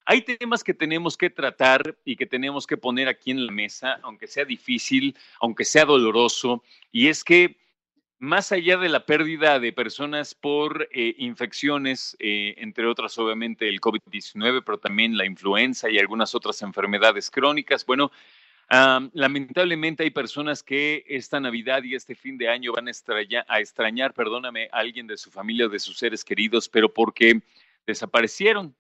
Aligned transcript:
Hay 0.04 0.22
temas 0.24 0.62
que 0.62 0.74
tenemos 0.74 1.16
que 1.16 1.30
tratar 1.30 1.96
y 2.04 2.18
que 2.18 2.26
tenemos 2.26 2.68
que 2.68 2.76
poner 2.76 3.08
aquí 3.08 3.32
en 3.32 3.46
la 3.46 3.54
mesa, 3.54 3.98
aunque 4.04 4.28
sea 4.28 4.44
difícil, 4.44 5.16
aunque 5.40 5.64
sea 5.64 5.86
doloroso, 5.86 6.66
y 6.92 7.08
es 7.08 7.24
que 7.24 7.56
más 8.20 8.52
allá 8.52 8.76
de 8.76 8.90
la 8.90 9.06
pérdida 9.06 9.58
de 9.58 9.72
personas 9.72 10.36
por 10.36 10.90
eh, 10.92 11.16
infecciones, 11.18 12.18
eh, 12.20 12.56
entre 12.58 12.88
otras 12.88 13.18
obviamente 13.18 13.70
el 13.70 13.80
COVID-19, 13.80 14.64
pero 14.66 14.80
también 14.80 15.16
la 15.16 15.26
influenza 15.26 15.90
y 15.90 15.98
algunas 15.98 16.36
otras 16.36 16.62
enfermedades 16.62 17.32
crónicas, 17.32 17.86
bueno, 17.86 18.12
lamentablemente 18.70 20.04
hay 20.04 20.10
personas 20.10 20.64
que 20.64 21.04
esta 21.08 21.40
Navidad 21.40 21.84
y 21.84 21.96
este 21.96 22.16
fin 22.16 22.38
de 22.38 22.50
año 22.50 22.74
van 22.74 22.88
a 22.88 22.92
a 23.48 23.60
extrañar, 23.60 24.14
perdóname, 24.14 24.70
a 24.72 24.80
alguien 24.80 25.08
de 25.08 25.18
su 25.18 25.32
familia 25.32 25.68
o 25.68 25.70
de 25.70 25.80
sus 25.80 25.98
seres 25.98 26.24
queridos, 26.24 26.70
pero 26.70 26.94
porque 26.94 27.42
desaparecieron. 27.86 28.76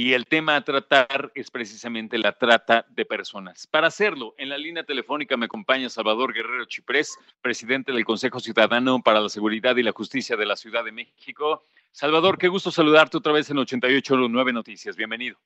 Y 0.00 0.12
el 0.12 0.26
tema 0.26 0.54
a 0.54 0.62
tratar 0.62 1.32
es 1.34 1.50
precisamente 1.50 2.18
la 2.18 2.30
trata 2.30 2.86
de 2.88 3.04
personas. 3.04 3.66
Para 3.66 3.88
hacerlo, 3.88 4.32
en 4.38 4.48
la 4.48 4.56
línea 4.56 4.84
telefónica 4.84 5.36
me 5.36 5.46
acompaña 5.46 5.88
Salvador 5.88 6.32
Guerrero 6.32 6.66
Chiprés, 6.66 7.18
presidente 7.42 7.90
del 7.90 8.04
Consejo 8.04 8.38
Ciudadano 8.38 9.02
para 9.02 9.20
la 9.20 9.28
Seguridad 9.28 9.76
y 9.76 9.82
la 9.82 9.90
Justicia 9.90 10.36
de 10.36 10.46
la 10.46 10.54
Ciudad 10.54 10.84
de 10.84 10.92
México. 10.92 11.64
Salvador, 11.90 12.38
qué 12.38 12.46
gusto 12.46 12.70
saludarte 12.70 13.16
otra 13.16 13.32
vez 13.32 13.50
en 13.50 13.58
889 13.58 14.52
Noticias. 14.52 14.94
Bienvenido. 14.94 15.36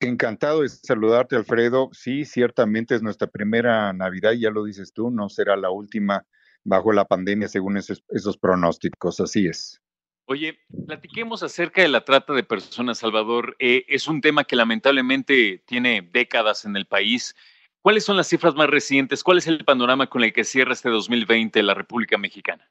Encantado 0.00 0.62
de 0.62 0.68
saludarte, 0.68 1.36
Alfredo. 1.36 1.88
Sí, 1.92 2.24
ciertamente 2.24 2.94
es 2.94 3.02
nuestra 3.02 3.26
primera 3.26 3.92
Navidad, 3.92 4.32
ya 4.32 4.50
lo 4.50 4.64
dices 4.64 4.92
tú, 4.92 5.10
no 5.10 5.28
será 5.28 5.56
la 5.56 5.70
última 5.70 6.26
bajo 6.64 6.92
la 6.92 7.04
pandemia 7.04 7.48
según 7.48 7.76
esos, 7.76 8.02
pronósticos, 8.38 9.20
así 9.20 9.46
es. 9.46 9.80
Oye, 10.26 10.58
platiquemos 10.86 11.42
acerca 11.44 11.82
de 11.82 11.88
la 11.88 12.04
trata 12.04 12.32
de 12.34 12.42
personas, 12.42 12.98
Salvador. 12.98 13.56
Eh, 13.60 13.84
es 13.88 14.08
un 14.08 14.20
tema 14.20 14.44
que 14.44 14.56
lamentablemente 14.56 15.62
tiene 15.66 16.08
décadas 16.12 16.64
en 16.64 16.76
el 16.76 16.86
país. 16.86 17.34
¿Cuáles 17.80 18.04
son 18.04 18.16
las 18.16 18.26
cifras 18.26 18.56
más 18.56 18.68
recientes? 18.68 19.22
¿Cuál 19.22 19.38
es 19.38 19.46
el 19.46 19.64
panorama 19.64 20.08
con 20.08 20.24
el 20.24 20.32
que 20.32 20.42
cierra 20.42 20.72
este 20.72 20.90
2020 20.90 21.62
la 21.62 21.74
República 21.74 22.18
Mexicana? 22.18 22.68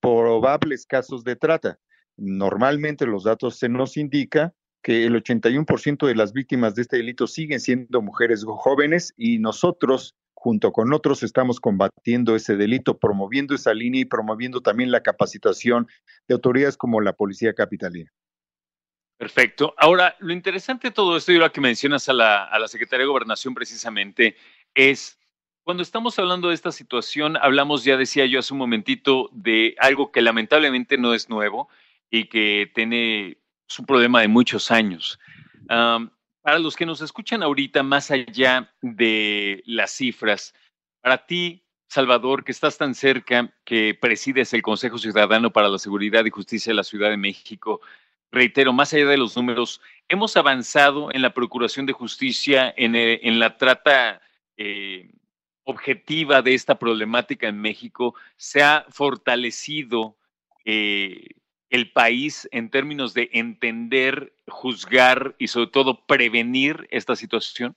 probables 0.00 0.84
casos 0.86 1.24
de 1.24 1.36
trata. 1.36 1.78
Normalmente 2.16 3.06
los 3.06 3.24
datos 3.24 3.58
se 3.58 3.70
nos 3.70 3.96
indica 3.96 4.52
que 4.82 5.06
el 5.06 5.14
81% 5.14 6.06
de 6.06 6.14
las 6.14 6.32
víctimas 6.32 6.74
de 6.74 6.82
este 6.82 6.98
delito 6.98 7.26
siguen 7.26 7.60
siendo 7.60 8.02
mujeres 8.02 8.44
jóvenes 8.44 9.14
y 9.16 9.38
nosotros 9.38 10.14
junto 10.40 10.72
con 10.72 10.94
otros 10.94 11.22
estamos 11.22 11.60
combatiendo 11.60 12.34
ese 12.34 12.56
delito, 12.56 12.98
promoviendo 12.98 13.54
esa 13.54 13.74
línea 13.74 14.00
y 14.00 14.04
promoviendo 14.06 14.62
también 14.62 14.90
la 14.90 15.02
capacitación 15.02 15.86
de 16.26 16.34
autoridades 16.34 16.78
como 16.78 17.02
la 17.02 17.12
Policía 17.12 17.52
Capitalina. 17.52 18.10
Perfecto. 19.18 19.74
Ahora, 19.76 20.16
lo 20.18 20.32
interesante 20.32 20.88
de 20.88 20.94
todo 20.94 21.18
esto, 21.18 21.30
y 21.30 21.34
ahora 21.34 21.50
que 21.50 21.60
mencionas 21.60 22.08
a 22.08 22.14
la, 22.14 22.68
Secretaría 22.68 23.04
de 23.04 23.10
Gobernación 23.10 23.52
precisamente, 23.52 24.34
es 24.74 25.18
cuando 25.62 25.82
estamos 25.82 26.18
hablando 26.18 26.48
de 26.48 26.54
esta 26.54 26.72
situación, 26.72 27.36
hablamos, 27.36 27.84
ya 27.84 27.98
decía 27.98 28.24
yo 28.24 28.38
hace 28.38 28.54
un 28.54 28.60
momentito, 28.60 29.28
de 29.32 29.74
algo 29.78 30.10
que 30.10 30.22
lamentablemente 30.22 30.96
no 30.96 31.12
es 31.12 31.28
nuevo 31.28 31.68
y 32.10 32.30
que 32.30 32.72
tiene 32.74 33.36
su 33.66 33.84
problema 33.84 34.22
de 34.22 34.28
muchos 34.28 34.70
años 34.70 35.18
para 36.42 36.58
los 36.58 36.76
que 36.76 36.86
nos 36.86 37.00
escuchan 37.00 37.42
ahorita, 37.42 37.82
más 37.82 38.10
allá 38.10 38.72
de 38.80 39.62
las 39.66 39.90
cifras, 39.90 40.54
para 41.00 41.26
ti, 41.26 41.64
Salvador, 41.88 42.44
que 42.44 42.52
estás 42.52 42.78
tan 42.78 42.94
cerca, 42.94 43.52
que 43.64 43.98
presides 44.00 44.52
el 44.54 44.62
Consejo 44.62 44.98
Ciudadano 44.98 45.52
para 45.52 45.68
la 45.68 45.78
Seguridad 45.78 46.24
y 46.24 46.30
Justicia 46.30 46.70
de 46.70 46.76
la 46.76 46.84
Ciudad 46.84 47.10
de 47.10 47.16
México, 47.16 47.80
reitero, 48.30 48.72
más 48.72 48.92
allá 48.94 49.06
de 49.06 49.18
los 49.18 49.36
números, 49.36 49.80
hemos 50.08 50.36
avanzado 50.36 51.12
en 51.12 51.22
la 51.22 51.34
procuración 51.34 51.86
de 51.86 51.92
justicia, 51.92 52.72
en, 52.76 52.94
eh, 52.94 53.20
la 53.24 53.56
trata 53.56 54.20
eh, 54.56 55.10
objetiva 55.64 56.42
de 56.42 56.54
esta 56.54 56.78
problemática 56.78 57.48
en 57.48 57.60
México, 57.60 58.14
se 58.36 58.62
ha 58.62 58.86
fortalecido 58.88 60.16
eh, 60.64 61.26
el 61.70 61.92
país 61.92 62.48
en 62.52 62.70
términos 62.70 63.14
de 63.14 63.30
entender, 63.32 64.34
juzgar 64.48 65.34
y 65.38 65.48
sobre 65.48 65.68
todo 65.68 66.04
prevenir 66.06 66.88
esta 66.90 67.16
situación? 67.16 67.76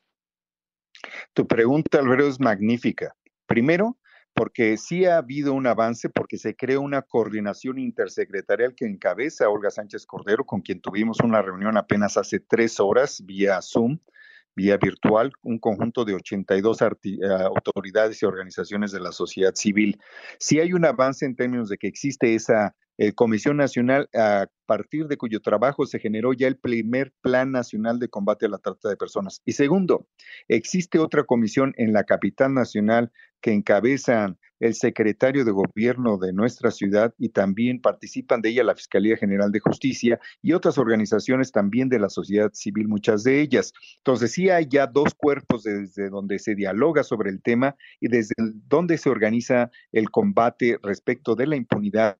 Tu 1.33 1.47
pregunta, 1.47 1.99
Alberto, 1.99 2.27
es 2.27 2.39
magnífica. 2.39 3.15
Primero, 3.45 3.97
porque 4.33 4.77
sí 4.77 5.05
ha 5.05 5.17
habido 5.17 5.53
un 5.53 5.67
avance, 5.67 6.09
porque 6.09 6.37
se 6.37 6.55
creó 6.55 6.81
una 6.81 7.03
coordinación 7.03 7.77
intersecretarial 7.77 8.73
que 8.75 8.85
encabeza 8.85 9.49
Olga 9.49 9.69
Sánchez 9.69 10.05
Cordero, 10.05 10.43
con 10.43 10.61
quien 10.61 10.81
tuvimos 10.81 11.19
una 11.23 11.41
reunión 11.41 11.77
apenas 11.77 12.17
hace 12.17 12.39
tres 12.39 12.79
horas 12.79 13.23
vía 13.25 13.61
Zoom, 13.61 13.99
vía 14.55 14.77
virtual, 14.77 15.31
un 15.43 15.59
conjunto 15.59 16.03
de 16.05 16.15
82 16.15 16.81
eh, 16.81 16.87
autoridades 17.45 18.21
y 18.21 18.25
organizaciones 18.25 18.91
de 18.91 18.99
la 18.99 19.11
sociedad 19.11 19.53
civil. 19.55 19.99
Sí 20.39 20.59
hay 20.59 20.73
un 20.73 20.85
avance 20.85 21.25
en 21.25 21.35
términos 21.35 21.69
de 21.69 21.77
que 21.77 21.87
existe 21.87 22.33
esa 22.33 22.75
eh, 22.97 23.13
Comisión 23.13 23.57
Nacional, 23.57 24.09
a 24.13 24.47
partir 24.65 25.07
de 25.07 25.17
cuyo 25.17 25.41
trabajo 25.41 25.85
se 25.85 25.99
generó 25.99 26.33
ya 26.33 26.47
el 26.47 26.57
primer 26.57 27.13
Plan 27.21 27.51
Nacional 27.51 27.99
de 27.99 28.09
Combate 28.09 28.45
a 28.45 28.49
la 28.49 28.59
Trata 28.59 28.89
de 28.89 28.97
Personas. 28.97 29.41
Y 29.45 29.53
segundo, 29.53 30.07
existe 30.47 30.99
otra 30.99 31.23
comisión 31.23 31.73
en 31.77 31.93
la 31.93 32.03
capital 32.03 32.53
nacional 32.53 33.11
que 33.41 33.51
encabezan 33.51 34.37
el 34.59 34.73
secretario 34.75 35.43
de 35.43 35.51
gobierno 35.51 36.17
de 36.17 36.31
nuestra 36.31 36.71
ciudad 36.71 37.13
y 37.17 37.29
también 37.29 37.81
participan 37.81 38.41
de 38.41 38.49
ella 38.49 38.63
la 38.63 38.75
Fiscalía 38.75 39.17
General 39.17 39.51
de 39.51 39.59
Justicia 39.59 40.19
y 40.41 40.53
otras 40.53 40.77
organizaciones 40.77 41.51
también 41.51 41.89
de 41.89 41.99
la 41.99 42.07
sociedad 42.07 42.49
civil, 42.53 42.87
muchas 42.87 43.23
de 43.23 43.41
ellas. 43.41 43.73
Entonces 43.97 44.31
sí 44.31 44.49
hay 44.49 44.67
ya 44.69 44.87
dos 44.87 45.13
cuerpos 45.15 45.63
desde 45.63 46.09
donde 46.09 46.39
se 46.39 46.55
dialoga 46.55 47.03
sobre 47.03 47.29
el 47.29 47.41
tema 47.41 47.75
y 47.99 48.07
desde 48.07 48.33
donde 48.37 48.97
se 48.97 49.09
organiza 49.09 49.69
el 49.91 50.09
combate 50.09 50.79
respecto 50.81 51.35
de 51.35 51.47
la 51.47 51.57
impunidad 51.57 52.17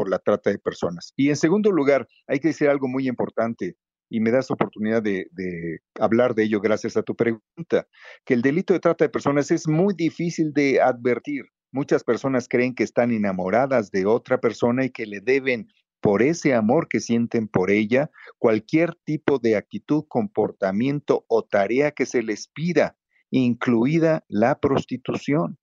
por 0.00 0.08
la 0.08 0.18
trata 0.18 0.48
de 0.48 0.58
personas. 0.58 1.12
Y 1.14 1.28
en 1.28 1.36
segundo 1.36 1.70
lugar, 1.70 2.08
hay 2.26 2.40
que 2.40 2.48
decir 2.48 2.70
algo 2.70 2.88
muy 2.88 3.06
importante 3.06 3.76
y 4.08 4.18
me 4.20 4.30
das 4.30 4.50
oportunidad 4.50 5.02
de, 5.02 5.26
de, 5.32 5.80
hablar 5.98 6.34
de 6.34 6.44
ello 6.44 6.58
gracias 6.58 6.96
a 6.96 7.02
tu 7.02 7.14
pregunta, 7.14 7.86
que 8.24 8.32
el 8.32 8.40
delito 8.40 8.72
de 8.72 8.80
trata 8.80 9.04
de 9.04 9.10
personas 9.10 9.50
es 9.50 9.68
muy 9.68 9.92
difícil 9.92 10.54
de 10.54 10.80
advertir. 10.80 11.42
Muchas 11.70 12.02
personas 12.02 12.48
creen 12.48 12.74
que 12.74 12.82
están 12.82 13.12
enamoradas 13.12 13.90
de 13.90 14.06
otra 14.06 14.40
persona 14.40 14.86
y 14.86 14.90
que 14.90 15.04
le 15.04 15.20
deben, 15.20 15.68
por 16.00 16.22
ese 16.22 16.54
amor 16.54 16.88
que 16.88 17.00
sienten 17.00 17.46
por 17.46 17.70
ella, 17.70 18.10
cualquier 18.38 18.94
tipo 19.04 19.38
de 19.38 19.56
actitud, 19.56 20.04
comportamiento 20.08 21.26
o 21.28 21.44
tarea 21.44 21.90
que 21.90 22.06
se 22.06 22.22
les 22.22 22.48
pida, 22.48 22.96
incluida 23.30 24.24
la 24.28 24.58
prostitución. 24.60 25.58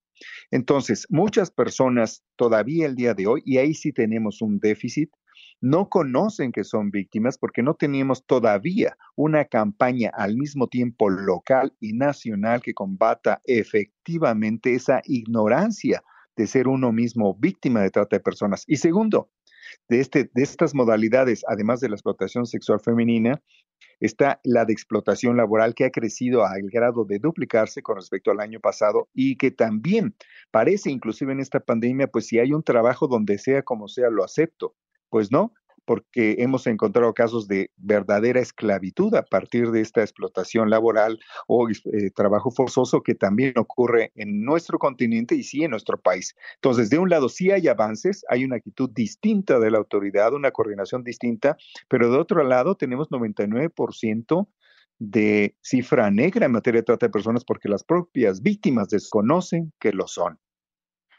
Entonces, 0.50 1.06
muchas 1.10 1.50
personas 1.50 2.24
todavía 2.36 2.86
el 2.86 2.94
día 2.94 3.14
de 3.14 3.26
hoy, 3.26 3.42
y 3.44 3.58
ahí 3.58 3.74
sí 3.74 3.92
tenemos 3.92 4.42
un 4.42 4.58
déficit, 4.58 5.10
no 5.60 5.88
conocen 5.88 6.52
que 6.52 6.64
son 6.64 6.90
víctimas 6.90 7.36
porque 7.36 7.62
no 7.62 7.74
teníamos 7.74 8.24
todavía 8.26 8.96
una 9.16 9.44
campaña 9.44 10.10
al 10.14 10.36
mismo 10.36 10.68
tiempo 10.68 11.10
local 11.10 11.74
y 11.80 11.92
nacional 11.94 12.62
que 12.62 12.74
combata 12.74 13.40
efectivamente 13.44 14.74
esa 14.74 15.02
ignorancia 15.04 16.02
de 16.36 16.46
ser 16.46 16.68
uno 16.68 16.92
mismo 16.92 17.34
víctima 17.34 17.82
de 17.82 17.90
trata 17.90 18.16
de 18.16 18.20
personas. 18.20 18.62
Y 18.66 18.76
segundo, 18.76 19.30
de, 19.88 20.00
este, 20.00 20.30
de 20.32 20.42
estas 20.42 20.74
modalidades, 20.74 21.44
además 21.48 21.80
de 21.80 21.88
la 21.88 21.94
explotación 21.94 22.46
sexual 22.46 22.80
femenina, 22.80 23.42
está 24.00 24.40
la 24.44 24.64
de 24.64 24.72
explotación 24.72 25.36
laboral 25.36 25.74
que 25.74 25.84
ha 25.84 25.90
crecido 25.90 26.44
al 26.44 26.70
grado 26.70 27.04
de 27.04 27.18
duplicarse 27.18 27.82
con 27.82 27.96
respecto 27.96 28.30
al 28.30 28.40
año 28.40 28.60
pasado 28.60 29.08
y 29.12 29.36
que 29.36 29.50
también 29.50 30.14
parece, 30.50 30.90
inclusive 30.90 31.32
en 31.32 31.40
esta 31.40 31.60
pandemia, 31.60 32.06
pues 32.08 32.26
si 32.26 32.38
hay 32.38 32.52
un 32.52 32.62
trabajo 32.62 33.08
donde 33.08 33.38
sea 33.38 33.62
como 33.62 33.88
sea, 33.88 34.10
lo 34.10 34.24
acepto. 34.24 34.74
Pues 35.10 35.32
no, 35.32 35.52
porque 35.88 36.36
hemos 36.40 36.66
encontrado 36.66 37.14
casos 37.14 37.48
de 37.48 37.70
verdadera 37.78 38.40
esclavitud 38.40 39.14
a 39.14 39.22
partir 39.22 39.70
de 39.70 39.80
esta 39.80 40.02
explotación 40.02 40.68
laboral 40.68 41.18
o 41.46 41.66
eh, 41.70 42.10
trabajo 42.14 42.50
forzoso 42.50 43.02
que 43.02 43.14
también 43.14 43.54
ocurre 43.56 44.12
en 44.14 44.44
nuestro 44.44 44.78
continente 44.78 45.34
y 45.34 45.42
sí 45.42 45.64
en 45.64 45.70
nuestro 45.70 45.98
país. 45.98 46.36
Entonces, 46.56 46.90
de 46.90 46.98
un 46.98 47.08
lado 47.08 47.30
sí 47.30 47.52
hay 47.52 47.68
avances, 47.68 48.22
hay 48.28 48.44
una 48.44 48.56
actitud 48.56 48.90
distinta 48.90 49.58
de 49.58 49.70
la 49.70 49.78
autoridad, 49.78 50.34
una 50.34 50.50
coordinación 50.50 51.02
distinta, 51.04 51.56
pero 51.88 52.12
de 52.12 52.18
otro 52.18 52.44
lado 52.44 52.74
tenemos 52.74 53.08
99% 53.08 54.46
de 54.98 55.56
cifra 55.62 56.10
negra 56.10 56.44
en 56.44 56.52
materia 56.52 56.82
de 56.82 56.84
trata 56.84 57.06
de 57.06 57.12
personas 57.12 57.46
porque 57.46 57.70
las 57.70 57.82
propias 57.82 58.42
víctimas 58.42 58.90
desconocen 58.90 59.72
que 59.80 59.92
lo 59.92 60.06
son. 60.06 60.38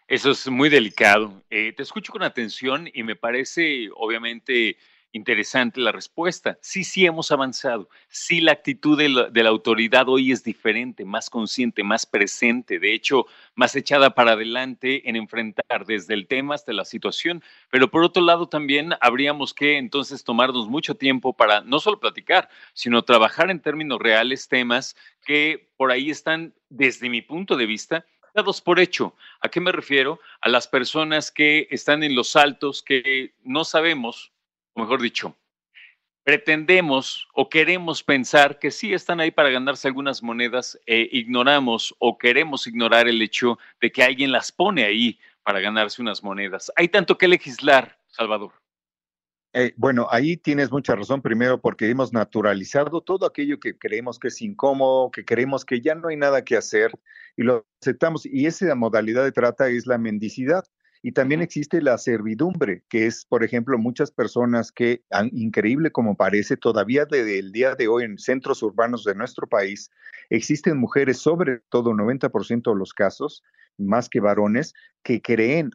Eso 0.09 0.31
es 0.31 0.49
muy 0.49 0.69
delicado. 0.69 1.43
Eh, 1.51 1.71
te 1.71 1.83
escucho 1.83 2.11
con 2.11 2.23
atención 2.23 2.89
y 2.91 3.03
me 3.03 3.15
parece 3.15 3.91
obviamente 3.95 4.75
interesante 5.11 5.79
la 5.79 5.91
respuesta. 5.91 6.57
Sí, 6.61 6.83
sí 6.83 7.05
hemos 7.05 7.31
avanzado. 7.31 7.89
Sí, 8.07 8.41
la 8.41 8.53
actitud 8.53 8.97
de 8.97 9.07
la, 9.07 9.49
autoridad 9.49 10.09
hoy 10.09 10.31
es 10.31 10.43
diferente, 10.43 11.05
más 11.05 11.29
consciente, 11.29 11.83
más 11.83 12.07
presente, 12.07 12.79
de 12.79 12.95
hecho, 12.95 13.27
más 13.53 13.75
echada 13.75 14.15
para 14.15 14.31
adelante 14.31 15.07
en 15.07 15.15
enfrentar 15.15 15.85
desde 15.85 16.15
el 16.15 16.25
tema 16.25 16.55
hasta 16.55 16.73
la 16.73 16.85
situación. 16.85 17.43
Pero 17.69 17.91
por 17.91 18.03
otro 18.03 18.23
lado, 18.23 18.49
también 18.49 18.93
habríamos 19.01 19.53
que 19.53 19.77
entonces 19.77 20.23
tomarnos 20.23 20.67
mucho 20.67 20.95
tiempo 20.95 21.33
para 21.33 21.61
no 21.61 21.79
solo 21.79 21.99
platicar, 21.99 22.49
sino 22.73 23.03
trabajar 23.03 23.51
en 23.51 23.61
términos 23.61 23.99
reales 23.99 24.47
temas 24.47 24.95
que 25.23 25.69
por 25.77 25.91
ahí 25.91 26.09
están, 26.09 26.55
desde 26.69 27.09
mi 27.09 27.21
punto 27.21 27.55
de 27.55 27.67
vista, 27.67 28.05
dados 28.33 28.61
por 28.61 28.79
hecho. 28.79 29.15
¿A 29.41 29.49
qué 29.49 29.59
me 29.59 29.71
refiero? 29.71 30.19
A 30.41 30.49
las 30.49 30.67
personas 30.67 31.31
que 31.31 31.67
están 31.71 32.03
en 32.03 32.15
los 32.15 32.35
altos, 32.35 32.81
que 32.81 33.33
no 33.43 33.63
sabemos, 33.63 34.31
o 34.73 34.81
mejor 34.81 35.01
dicho, 35.01 35.35
pretendemos 36.23 37.27
o 37.33 37.49
queremos 37.49 38.03
pensar 38.03 38.59
que 38.59 38.71
sí 38.71 38.93
están 38.93 39.19
ahí 39.19 39.31
para 39.31 39.49
ganarse 39.49 39.87
algunas 39.87 40.21
monedas 40.21 40.79
e 40.85 41.09
ignoramos 41.11 41.95
o 41.97 42.17
queremos 42.17 42.67
ignorar 42.67 43.07
el 43.07 43.21
hecho 43.21 43.57
de 43.81 43.91
que 43.91 44.03
alguien 44.03 44.31
las 44.31 44.51
pone 44.51 44.83
ahí 44.83 45.19
para 45.43 45.59
ganarse 45.59 46.01
unas 46.01 46.23
monedas. 46.23 46.71
Hay 46.75 46.89
tanto 46.89 47.17
que 47.17 47.27
legislar, 47.27 47.97
Salvador. 48.07 48.53
Eh, 49.53 49.73
bueno, 49.77 50.07
ahí 50.11 50.37
tienes 50.37 50.71
mucha 50.71 50.95
razón, 50.95 51.23
primero 51.23 51.59
porque 51.59 51.89
hemos 51.89 52.13
naturalizado 52.13 53.01
todo 53.01 53.25
aquello 53.25 53.59
que 53.59 53.75
creemos 53.77 54.19
que 54.19 54.27
es 54.27 54.41
incómodo, 54.43 55.09
que 55.09 55.25
creemos 55.25 55.65
que 55.65 55.81
ya 55.81 55.95
no 55.95 56.09
hay 56.09 56.17
nada 56.17 56.43
que 56.43 56.55
hacer 56.55 56.91
y 57.35 57.43
lo 57.43 57.65
aceptamos. 57.81 58.25
Y 58.27 58.45
esa 58.45 58.75
modalidad 58.75 59.23
de 59.23 59.31
trata 59.31 59.67
es 59.69 59.87
la 59.87 59.97
mendicidad. 59.97 60.65
Y 61.01 61.13
también 61.13 61.41
existe 61.41 61.81
la 61.81 61.97
servidumbre, 61.97 62.83
que 62.89 63.05
es, 63.05 63.25
por 63.25 63.43
ejemplo, 63.43 63.77
muchas 63.77 64.11
personas 64.11 64.71
que, 64.71 65.01
increíble 65.31 65.91
como 65.91 66.17
parece, 66.17 66.57
todavía 66.57 67.05
desde 67.05 67.39
el 67.39 67.53
día 67.53 67.75
de 67.75 67.87
hoy 67.87 68.03
en 68.03 68.17
centros 68.17 68.61
urbanos 68.61 69.05
de 69.05 69.15
nuestro 69.15 69.47
país, 69.47 69.89
existen 70.29 70.77
mujeres, 70.77 71.17
sobre 71.17 71.59
todo 71.69 71.93
90% 71.93 72.73
de 72.73 72.77
los 72.77 72.93
casos, 72.93 73.43
más 73.77 74.09
que 74.09 74.19
varones, 74.19 74.73
que 75.01 75.21
creen 75.21 75.71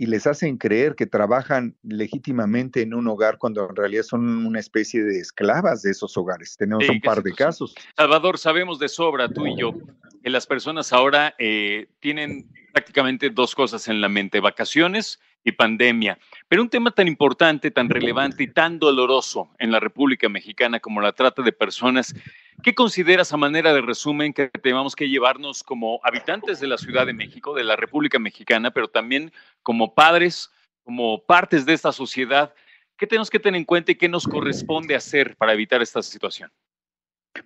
y 0.00 0.06
les 0.06 0.26
hacen 0.26 0.56
creer 0.56 0.94
que 0.94 1.04
trabajan 1.04 1.76
legítimamente 1.82 2.80
en 2.80 2.94
un 2.94 3.06
hogar 3.06 3.36
cuando 3.36 3.68
en 3.68 3.76
realidad 3.76 4.02
son 4.02 4.46
una 4.46 4.58
especie 4.58 5.02
de 5.02 5.20
esclavas 5.20 5.82
de 5.82 5.90
esos 5.90 6.16
hogares. 6.16 6.56
Tenemos 6.56 6.88
un 6.88 7.02
par 7.02 7.22
de 7.22 7.34
casos. 7.34 7.74
Salvador, 7.98 8.38
sabemos 8.38 8.78
de 8.78 8.88
sobra, 8.88 9.28
tú 9.28 9.46
y 9.46 9.58
yo, 9.58 9.74
que 10.22 10.30
las 10.30 10.46
personas 10.46 10.94
ahora 10.94 11.34
eh, 11.38 11.86
tienen 12.00 12.50
prácticamente 12.72 13.28
dos 13.28 13.54
cosas 13.54 13.88
en 13.88 14.00
la 14.00 14.08
mente, 14.08 14.40
vacaciones 14.40 15.20
y 15.44 15.52
pandemia. 15.52 16.18
Pero 16.48 16.62
un 16.62 16.70
tema 16.70 16.92
tan 16.92 17.06
importante, 17.06 17.70
tan 17.70 17.90
relevante 17.90 18.44
y 18.44 18.46
tan 18.46 18.78
doloroso 18.78 19.50
en 19.58 19.70
la 19.70 19.80
República 19.80 20.30
Mexicana 20.30 20.80
como 20.80 21.02
la 21.02 21.12
trata 21.12 21.42
de 21.42 21.52
personas, 21.52 22.14
¿qué 22.62 22.74
consideras 22.74 23.32
a 23.32 23.36
manera 23.36 23.72
de 23.72 23.80
resumen 23.80 24.32
que 24.32 24.48
tenemos 24.48 24.94
que 24.94 25.08
llevarnos 25.08 25.62
como 25.62 26.00
habitantes 26.02 26.60
de 26.60 26.66
la 26.66 26.78
Ciudad 26.78 27.06
de 27.06 27.12
México, 27.12 27.54
de 27.54 27.64
la 27.64 27.76
República 27.76 28.18
Mexicana, 28.18 28.70
pero 28.70 28.88
también 28.88 29.32
como 29.62 29.94
padres, 29.94 30.50
como 30.84 31.24
partes 31.24 31.66
de 31.66 31.72
esta 31.72 31.92
sociedad? 31.92 32.54
¿Qué 32.96 33.06
tenemos 33.06 33.30
que 33.30 33.38
tener 33.38 33.58
en 33.58 33.64
cuenta 33.64 33.92
y 33.92 33.96
qué 33.96 34.08
nos 34.08 34.26
corresponde 34.26 34.94
hacer 34.94 35.36
para 35.36 35.52
evitar 35.52 35.80
esta 35.80 36.02
situación? 36.02 36.50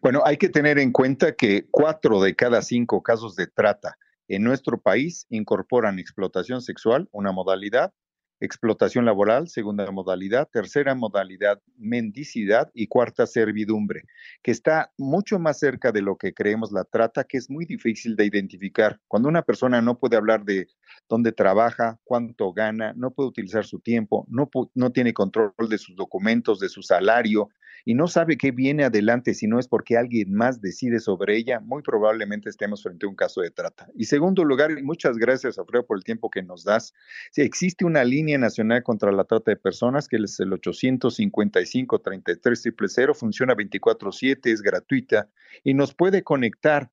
Bueno, 0.00 0.22
hay 0.24 0.36
que 0.36 0.48
tener 0.48 0.78
en 0.78 0.92
cuenta 0.92 1.34
que 1.34 1.66
cuatro 1.70 2.20
de 2.20 2.34
cada 2.34 2.62
cinco 2.62 3.02
casos 3.02 3.36
de 3.36 3.46
trata 3.46 3.96
en 4.28 4.42
nuestro 4.42 4.80
país 4.80 5.26
incorporan 5.28 5.98
explotación 5.98 6.62
sexual, 6.62 7.08
una 7.12 7.32
modalidad, 7.32 7.92
explotación 8.44 9.04
laboral, 9.04 9.48
segunda 9.48 9.90
modalidad, 9.90 10.48
tercera 10.52 10.94
modalidad, 10.94 11.60
mendicidad 11.76 12.70
y 12.74 12.86
cuarta, 12.86 13.26
servidumbre, 13.26 14.04
que 14.42 14.50
está 14.50 14.92
mucho 14.98 15.38
más 15.38 15.58
cerca 15.58 15.92
de 15.92 16.02
lo 16.02 16.16
que 16.16 16.34
creemos 16.34 16.72
la 16.72 16.84
trata, 16.84 17.24
que 17.24 17.38
es 17.38 17.50
muy 17.50 17.64
difícil 17.64 18.16
de 18.16 18.26
identificar. 18.26 19.00
Cuando 19.08 19.28
una 19.28 19.42
persona 19.42 19.80
no 19.80 19.98
puede 19.98 20.16
hablar 20.16 20.44
de 20.44 20.66
dónde 21.08 21.32
trabaja, 21.32 21.98
cuánto 22.04 22.52
gana, 22.52 22.92
no 22.96 23.10
puede 23.10 23.28
utilizar 23.28 23.64
su 23.64 23.80
tiempo, 23.80 24.26
no, 24.28 24.50
no 24.74 24.90
tiene 24.92 25.12
control 25.12 25.52
de 25.68 25.78
sus 25.78 25.96
documentos, 25.96 26.60
de 26.60 26.68
su 26.68 26.82
salario, 26.82 27.48
y 27.84 27.94
no 27.94 28.08
sabe 28.08 28.36
qué 28.36 28.50
viene 28.50 28.84
adelante 28.84 29.34
si 29.34 29.46
no 29.46 29.58
es 29.58 29.68
porque 29.68 29.96
alguien 29.96 30.32
más 30.32 30.60
decide 30.60 31.00
sobre 31.00 31.36
ella, 31.36 31.60
muy 31.60 31.82
probablemente 31.82 32.48
estemos 32.48 32.82
frente 32.82 33.06
a 33.06 33.08
un 33.08 33.14
caso 33.14 33.42
de 33.42 33.50
trata. 33.50 33.88
Y 33.94 34.06
segundo 34.06 34.44
lugar, 34.44 34.70
y 34.70 34.82
muchas 34.82 35.18
gracias, 35.18 35.58
Alfredo, 35.58 35.86
por 35.86 35.98
el 35.98 36.04
tiempo 36.04 36.30
que 36.30 36.42
nos 36.42 36.64
das. 36.64 36.94
Si 37.30 37.42
existe 37.42 37.84
una 37.84 38.04
línea 38.04 38.38
nacional 38.38 38.82
contra 38.82 39.12
la 39.12 39.24
trata 39.24 39.50
de 39.50 39.56
personas, 39.56 40.08
que 40.08 40.16
es 40.16 40.40
el 40.40 40.52
855-3300, 40.52 43.14
funciona 43.14 43.54
24/7, 43.54 44.50
es 44.50 44.62
gratuita 44.62 45.28
y 45.62 45.74
nos 45.74 45.94
puede 45.94 46.22
conectar 46.22 46.90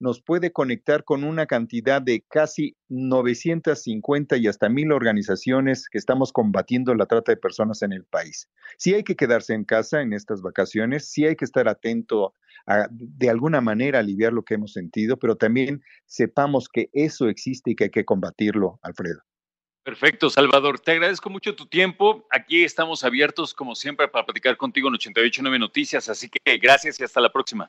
nos 0.00 0.22
puede 0.22 0.50
conectar 0.50 1.04
con 1.04 1.24
una 1.24 1.46
cantidad 1.46 2.00
de 2.02 2.24
casi 2.28 2.74
950 2.88 4.38
y 4.38 4.48
hasta 4.48 4.68
mil 4.68 4.92
organizaciones 4.92 5.88
que 5.88 5.98
estamos 5.98 6.32
combatiendo 6.32 6.94
la 6.94 7.06
trata 7.06 7.32
de 7.32 7.36
personas 7.36 7.82
en 7.82 7.92
el 7.92 8.04
país. 8.04 8.48
Sí 8.78 8.94
hay 8.94 9.04
que 9.04 9.14
quedarse 9.14 9.54
en 9.54 9.64
casa 9.64 10.00
en 10.00 10.14
estas 10.14 10.40
vacaciones, 10.40 11.08
sí 11.10 11.26
hay 11.26 11.36
que 11.36 11.44
estar 11.44 11.68
atento 11.68 12.34
a 12.66 12.88
de 12.90 13.30
alguna 13.30 13.60
manera 13.60 13.98
aliviar 13.98 14.32
lo 14.32 14.42
que 14.42 14.54
hemos 14.54 14.72
sentido, 14.72 15.18
pero 15.18 15.36
también 15.36 15.82
sepamos 16.06 16.68
que 16.68 16.88
eso 16.92 17.28
existe 17.28 17.72
y 17.72 17.76
que 17.76 17.84
hay 17.84 17.90
que 17.90 18.04
combatirlo, 18.04 18.80
Alfredo. 18.82 19.20
Perfecto, 19.82 20.28
Salvador. 20.28 20.78
Te 20.78 20.92
agradezco 20.92 21.30
mucho 21.30 21.56
tu 21.56 21.66
tiempo. 21.66 22.26
Aquí 22.30 22.64
estamos 22.64 23.02
abiertos, 23.02 23.54
como 23.54 23.74
siempre, 23.74 24.08
para 24.08 24.26
platicar 24.26 24.56
contigo 24.56 24.88
en 24.88 24.94
889 24.94 25.58
Noticias. 25.58 26.08
Así 26.08 26.28
que 26.28 26.58
gracias 26.58 27.00
y 27.00 27.04
hasta 27.04 27.20
la 27.20 27.32
próxima. 27.32 27.68